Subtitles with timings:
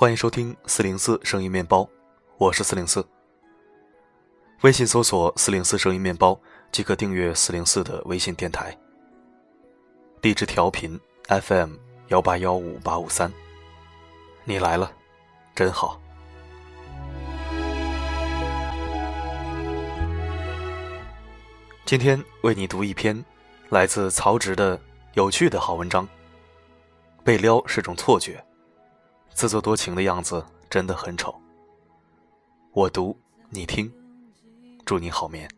[0.00, 1.86] 欢迎收听四零四声音面包，
[2.38, 3.06] 我是四零四。
[4.62, 6.40] 微信搜索“四零四声音面包”
[6.72, 8.74] 即可订阅四零四的微信电台。
[10.22, 11.74] 励志调频 FM
[12.08, 13.30] 幺八幺五八五三，
[14.44, 14.90] 你来了，
[15.54, 16.00] 真好。
[21.84, 23.22] 今天为你读一篇
[23.68, 24.80] 来自曹植的
[25.12, 26.08] 有趣的好文章。
[27.22, 28.42] 被撩是种错觉。
[29.34, 31.34] 自作多情的样子真的很丑。
[32.72, 33.16] 我读，
[33.48, 33.90] 你听，
[34.84, 35.48] 祝你好眠。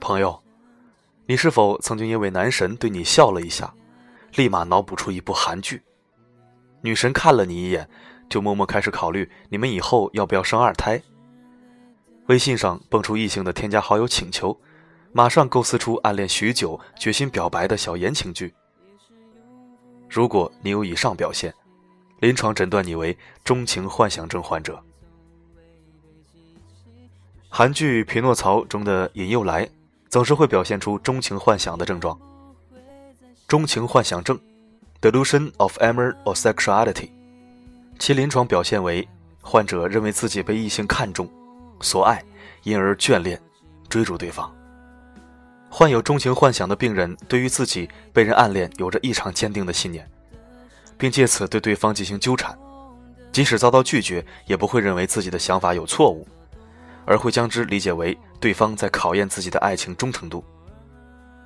[0.00, 0.42] 朋友，
[1.26, 3.72] 你是否曾经因为男神对你笑了一下，
[4.34, 5.80] 立马脑补出一部韩剧？
[6.80, 7.88] 女神看了你一眼，
[8.28, 11.00] 就默默开始考虑你们以后要不要生二胎？
[12.26, 14.58] 微信上蹦出异性的添加好友请求。
[15.12, 18.52] 马上构思出暗恋许久、决心表白的小言情剧。
[20.08, 21.52] 如果你有以上表现，
[22.20, 24.82] 临床诊断你为钟情幻想症患者。
[27.50, 29.68] 韩剧《匹诺曹》中的尹又来，
[30.08, 32.18] 总是会表现出钟情幻想的症状。
[33.46, 34.38] 钟情幻想症
[35.02, 37.10] （Delusion of Amor or Sexuality），
[37.98, 39.06] 其临床表现为
[39.42, 41.28] 患者认为自己被异性看中、
[41.82, 42.24] 所爱，
[42.62, 43.38] 因而眷恋、
[43.90, 44.50] 追逐对方。
[45.74, 50.06] 患有钟情幻想的病人，对于自己被人暗恋有着异常坚定的信念，
[50.98, 52.54] 并借此对对方进行纠缠，
[53.32, 56.28] 即使遭到拒绝，也不会认为自己的想法有错误，
[57.06, 60.44] 而会将之理解为对方在考验自己的爱情忠诚度。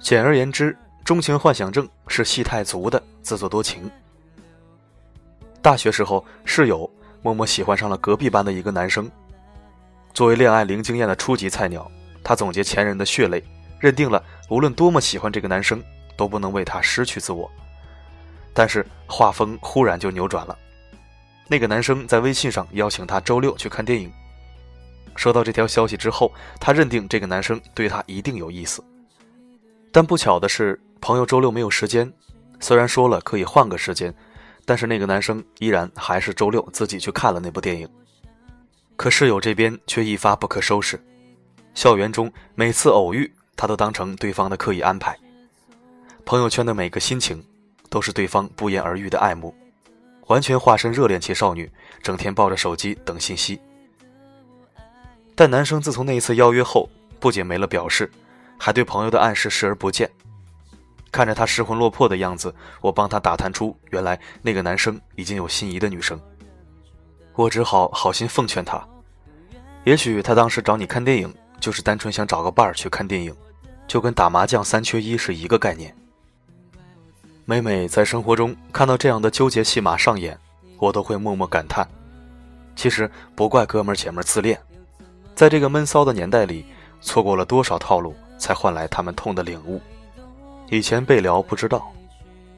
[0.00, 3.88] 简而言之，钟情幻想症是戏太足的自作多情。
[5.62, 6.90] 大学时候，室友
[7.22, 9.08] 默默喜欢上了隔壁班的一个男生，
[10.12, 11.88] 作为恋爱零经验的初级菜鸟，
[12.24, 13.40] 他总结前人的血泪。
[13.78, 15.82] 认定了，无论多么喜欢这个男生，
[16.16, 17.50] 都不能为他失去自我。
[18.54, 20.58] 但是画风忽然就扭转了，
[21.46, 24.10] 那个男生在微信上邀请他周六去看电影。
[25.14, 28.82] 收到这条消息之后，他认定这个男生对他一定有意思。
[29.92, 32.12] 但不巧的是，朋友周六没有时间，
[32.60, 34.14] 虽然说了可以换个时间，
[34.64, 37.88] 但是那个男生依然还是周六自己去看了那部电影。
[38.96, 40.98] 可室友这边却一发不可收拾，
[41.74, 43.30] 校园中每次偶遇。
[43.56, 45.18] 他都当成对方的刻意安排，
[46.24, 47.42] 朋友圈的每个心情，
[47.88, 49.54] 都是对方不言而喻的爱慕，
[50.26, 51.70] 完全化身热恋期少女，
[52.02, 53.58] 整天抱着手机等信息。
[55.34, 58.10] 但男生自从那一次邀约后，不仅没了表示，
[58.58, 60.10] 还对朋友的暗示视而不见。
[61.12, 66.20] 看着他失魂落魄的样子，我帮他打探出，原来那个男生已经有心仪的女生。
[67.34, 68.86] 我只好好心奉劝他，
[69.84, 73.34] 也许他当时找你看电影，就是单纯想找个伴儿去看电影。
[73.86, 75.94] 就跟打麻将三缺一是一个概念。
[77.44, 80.38] 每每在生活中看到这样的纠结戏码上演，
[80.78, 81.86] 我都会默默感叹：
[82.74, 84.60] 其实不怪哥们姐们自恋，
[85.34, 86.64] 在这个闷骚的年代里，
[87.00, 89.80] 错过了多少套路，才换来他们痛的领悟。
[90.68, 91.92] 以前被聊不知道，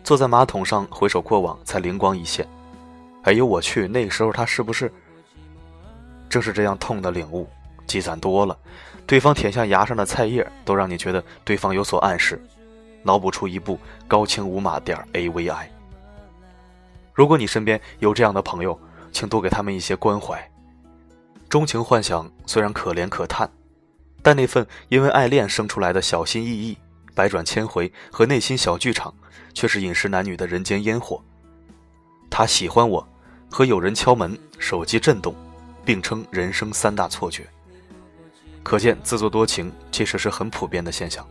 [0.02, 2.48] 坐在马桶上回首过往，才灵光一现。
[3.24, 4.90] 哎呦我去，那个时候他是不是？
[6.30, 7.46] 正是这样痛的领悟，
[7.88, 8.56] 积攒多了。
[9.06, 12.40] 对方舔下牙上的菜叶，都让你觉得对方有所暗示，
[13.02, 15.66] 脑补出一部高清无码点 AVI。
[17.14, 18.78] 如果你身边有这样的朋友，
[19.10, 20.38] 请多给他们一些关怀。
[21.48, 23.50] 钟情幻想虽然可怜可叹，
[24.22, 26.76] 但那份因为爱恋生出来的小心翼翼、
[27.14, 29.12] 百转千回和内心小剧场，
[29.54, 31.20] 却是饮食男女的人间烟火。
[32.28, 33.08] 他喜欢我，
[33.50, 35.34] 和有人敲门、手机震动，
[35.82, 37.46] 并称人生三大错觉。
[38.68, 41.26] 可见自作多情其实是很普遍的现象。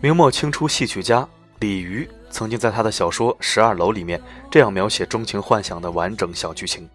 [0.00, 6.88] 明末清初戏曲家李渔曾经在他的小说《十二楼》里面这样描写钟情幻想的完整小剧情。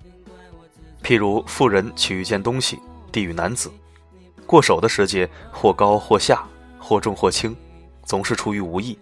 [1.03, 2.79] 譬如妇人取一件东西
[3.11, 3.69] 递与男子，
[4.45, 6.41] 过手的时节或高或下，
[6.79, 7.53] 或重或轻，
[8.05, 8.97] 总是出于无意。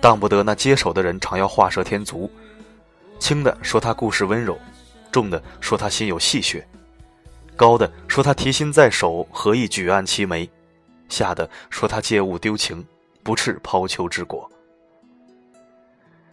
[0.00, 2.28] 当不得那接手的人常要画蛇添足，
[3.20, 4.58] 轻的说他故事温柔，
[5.12, 6.60] 重的说他心有戏谑。
[7.58, 10.48] 高的说他提心在手，何以举案齐眉；
[11.08, 12.86] 下的说他借物丢情，
[13.24, 14.48] 不啻抛丘之果。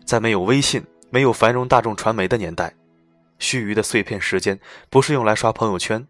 [0.06, 2.72] 在没有微信、没有繁荣大众传媒的年代，
[3.40, 4.58] 须臾的碎片时间
[4.92, 6.08] 不是用来刷朋友圈，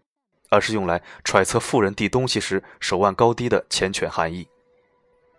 [0.50, 4.46] 而是用来揣测富人递东西时手腕高低的缱绻含义。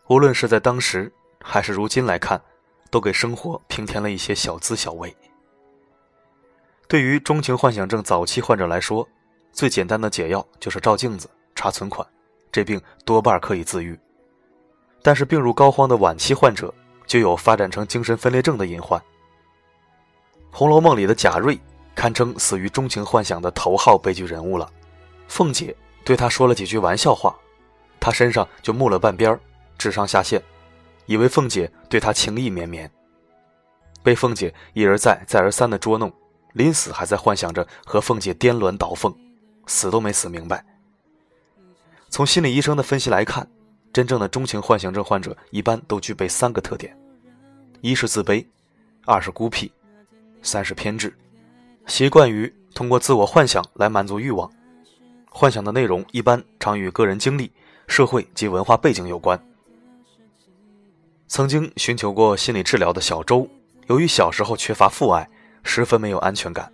[0.08, 2.42] 无论是在当时还是如今来看，
[2.90, 5.16] 都给生活平添了一些小滋小味。
[6.88, 9.08] 对于钟情幻想症早期患者来说，
[9.58, 12.08] 最简单的解药就是照镜子、查存款，
[12.52, 14.00] 这病多半可以自愈。
[15.02, 16.72] 但是病入膏肓的晚期患者
[17.08, 19.02] 就有发展成精神分裂症的隐患。
[20.52, 21.60] 《红楼梦》里的贾瑞
[21.96, 24.72] 堪称死于钟情幻想的头号悲剧人物了。
[25.28, 25.76] 凤姐
[26.06, 27.36] 对他说了几句玩笑话，
[28.00, 29.40] 他身上就木了半边
[29.76, 30.40] 智商下线，
[31.08, 32.88] 以为凤姐对他情意绵绵，
[34.04, 36.14] 被凤姐一而再再而三的捉弄，
[36.54, 39.12] 临死还在幻想着和凤姐颠鸾倒凤，
[39.68, 40.66] 死都没死明白。
[42.10, 43.48] 从心理医生的分析来看，
[43.94, 46.98] 真正的钟情幻想症患者一般都具备三个特点：
[47.82, 48.44] 一是自卑，
[49.06, 49.72] 二是孤僻，
[50.42, 51.14] 三是偏执，
[51.86, 54.50] 习惯于通过自我幻想来满足欲望。
[55.30, 57.52] 幻想的内容一般常与个人经历、
[57.88, 59.40] 社会及文化背景有关。
[61.28, 63.48] 曾经寻求过心理治疗的小周，
[63.88, 65.30] 由于小时候缺乏父爱，
[65.62, 66.72] 十分没有安全感，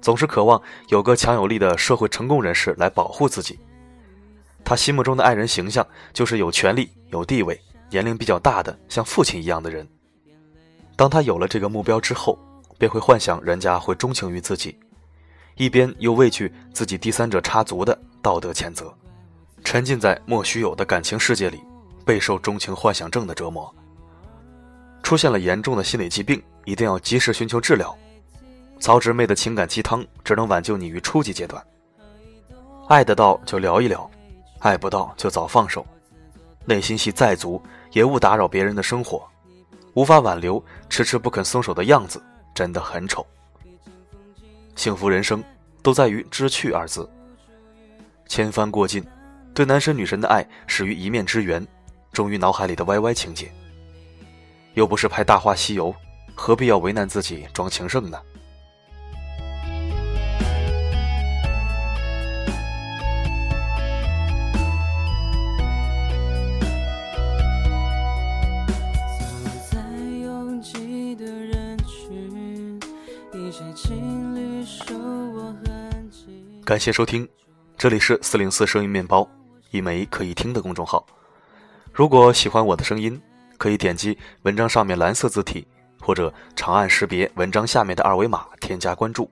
[0.00, 3.58] 总是渴望有个强有力的社会成功人士来保护自己。
[4.64, 7.60] 他心目中的爱人形象就是有权利、有地位、
[7.90, 9.86] 年龄比较大的，像父亲一样的人。
[10.96, 12.38] 当他有了这个目标之后，
[12.78, 14.78] 便会幻想人家会钟情于自己。
[15.56, 18.94] 一边又畏惧自己第三者插足的道德谴责，
[19.64, 21.60] 沉浸在莫须有的感情世界里，
[22.04, 23.74] 备受钟情幻想症的折磨。
[25.02, 27.96] 出现了严重的心理疾病，一定要及时寻求治疗。
[28.80, 31.62] 曹植妹的情感鸡汤只能挽救你于初级阶段。
[32.88, 34.10] 爱得到就聊一聊，
[34.58, 35.86] 爱不到就早放手。
[36.64, 37.62] 内心戏再足，
[37.92, 39.22] 也勿打扰别人的生活。
[39.94, 42.22] 无法挽留，迟迟不肯松手的样子，
[42.54, 43.24] 真的很丑。
[44.76, 45.44] 幸福人生
[45.82, 47.08] 都在于知趣二字。
[48.26, 49.04] 千帆过尽，
[49.52, 51.66] 对男神女神的爱始于一面之缘，
[52.12, 53.52] 终于脑海里的歪歪情节。
[54.74, 55.92] 又不是拍《大话西游》，
[56.34, 58.18] 何必要为难自己装情圣呢？
[76.70, 77.28] 感谢收听，
[77.76, 79.28] 这里是四零四声音面包，
[79.72, 81.04] 一枚可以听的公众号。
[81.92, 83.20] 如果喜欢我的声音，
[83.58, 85.66] 可以点击文章上面蓝色字体，
[86.00, 89.28] 或者长按识别文章下面的二维码添加关注。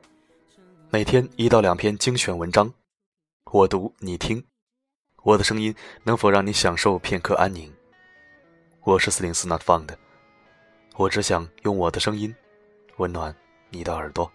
[0.91, 2.75] 每天一到两篇精选文章，
[3.53, 4.45] 我读你听，
[5.23, 7.73] 我的声音能否让你享受片刻安宁？
[8.83, 9.91] 我是四零四 Not Found，
[10.97, 12.35] 我只想用我的声音
[12.97, 13.33] 温暖
[13.71, 14.29] 你的耳朵。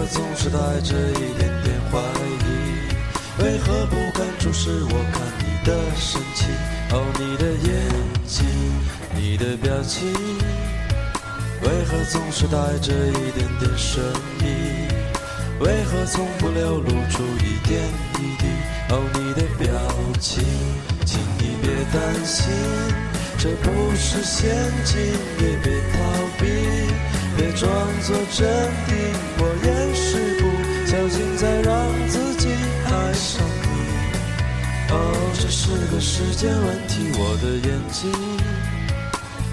[0.00, 6.48] 为何总是带着一点点怀疑，为何不敢注视我看你的神情？
[6.90, 7.68] 哦，你的眼
[8.26, 8.46] 睛，
[9.14, 10.10] 你的表情，
[11.60, 14.02] 为何总是带着一点点神
[14.38, 14.88] 秘？
[15.60, 17.82] 为何从不流露出一点
[18.14, 18.46] 一滴？
[18.88, 19.68] 哦，你的表
[20.18, 20.42] 情，
[21.04, 22.50] 请你别担心，
[23.36, 25.98] 这不是陷阱，也别逃
[26.38, 26.46] 避，
[27.36, 27.68] 别装
[28.00, 28.48] 作镇
[28.88, 28.96] 定，
[34.92, 34.96] 哦，
[35.40, 38.10] 这是个时间问题，我的眼睛，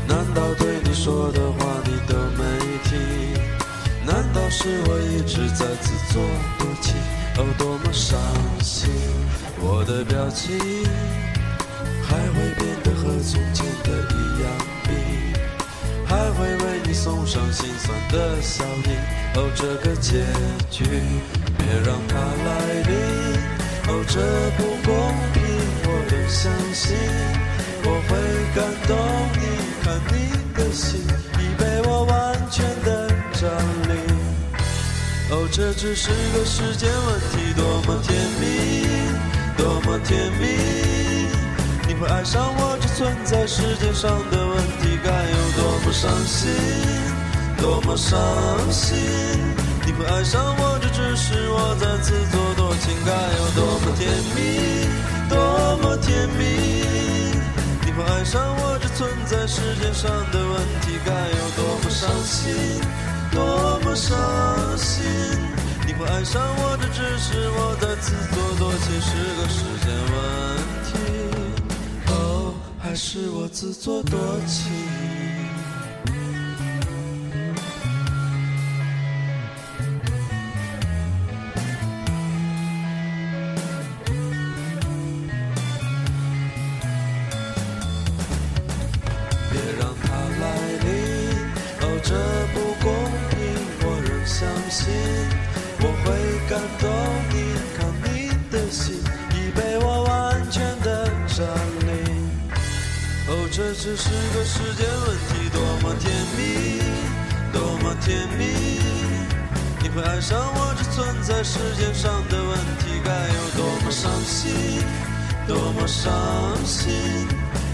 [0.07, 2.43] 难道对你说的话你都没
[2.83, 2.97] 听？
[4.03, 6.23] 难道是我一直在自作
[6.57, 6.95] 多情？
[7.37, 8.19] 哦，多么伤
[8.63, 8.89] 心！
[9.59, 10.57] 我的表情
[12.01, 14.49] 还会变得和从前的一样
[14.85, 14.89] 冰，
[16.07, 18.95] 还会为你送上心酸的笑意。
[19.35, 20.25] 哦，这个结
[20.71, 20.83] 局
[21.57, 22.36] 别让它。
[24.07, 24.19] 这
[24.57, 25.37] 不公平。
[26.29, 26.93] 相信
[27.83, 28.17] 我会
[28.53, 28.97] 感动
[29.39, 29.41] 你，
[29.81, 30.15] 看你
[30.53, 30.99] 的心
[31.39, 33.49] 已被我完全的占
[33.87, 33.95] 领。
[35.31, 38.85] 哦，这只是个时间问题，多么甜蜜，
[39.57, 40.45] 多么甜蜜。
[41.87, 46.51] 你会爱上我，这存在世界上的问题，该有多么伤心，
[47.57, 48.19] 多么伤
[48.69, 49.56] 心。
[49.97, 54.85] 你会爱上我，这只是我在自作多情，该有多么甜蜜。
[55.27, 55.35] 多
[55.81, 57.33] 么甜蜜！
[57.83, 58.87] 你会爱上我这。
[58.97, 62.81] 存在世界上的问题，该有多么伤心，
[63.31, 64.17] 多么伤
[64.77, 65.03] 心！
[65.85, 70.17] 你会爱上我，这只是我在自作多情，是个时间问
[70.85, 70.91] 题。
[72.07, 75.16] 哦，还是我自作多情。
[103.67, 106.79] 这只是个时间问题，多么甜蜜，
[107.51, 108.79] 多么甜蜜。
[109.83, 114.81] 你会爱上我，这存在时间上的问题，该有多么伤心，
[115.45, 116.15] 多么伤
[116.63, 117.27] 心。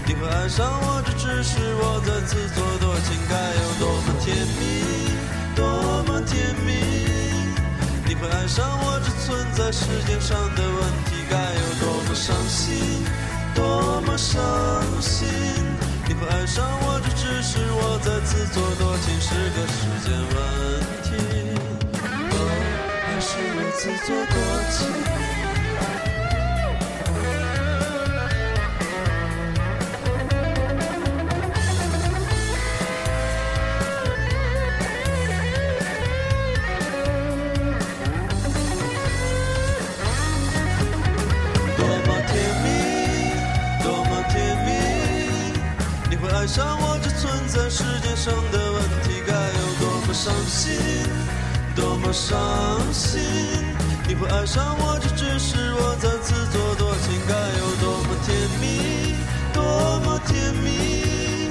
[0.04, 5.14] 你会爱上我，这只是我的自作多情，该有多么甜蜜，
[5.54, 6.74] 多么甜蜜。
[8.04, 13.06] 你会爱上我，这存在时间上的问题，该有多么伤心。
[13.54, 14.42] 多么伤
[15.00, 15.28] 心！
[16.06, 20.36] 你会爱上我，这只是我在自作多情，是个时间问
[21.02, 21.08] 题。
[22.30, 22.36] 哦，
[23.06, 24.36] 还是我自作多
[24.70, 25.23] 情。
[46.44, 50.76] 爱上我，这存在世界上的问题，该有多么伤心，
[51.74, 52.36] 多么伤
[52.92, 53.18] 心！
[54.06, 59.16] 你会爱上我，这只是我在自作多情，该有多么甜蜜，
[59.54, 59.64] 多
[60.04, 61.48] 么甜蜜！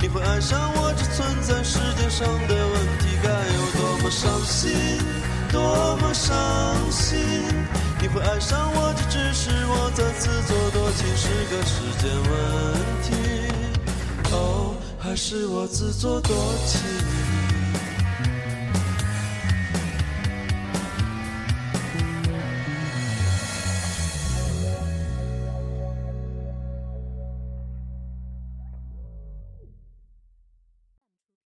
[0.00, 4.72] 你会爱上我，这存在世界上的问题，该有多么伤心，
[5.52, 6.34] 多么伤
[6.90, 7.20] 心！
[8.00, 12.32] 你会爱上我，这只是我在自作多情，是个时间问
[13.04, 13.19] 题。
[14.32, 16.34] 哦，还是我自作多
[16.66, 17.39] 情。